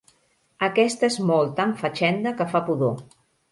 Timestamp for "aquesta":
0.67-1.09